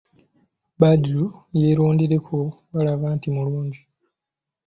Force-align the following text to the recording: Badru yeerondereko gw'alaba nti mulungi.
Badru 0.79 1.25
yeerondereko 1.59 2.37
gw'alaba 2.69 3.07
nti 3.15 3.27
mulungi. 3.35 3.81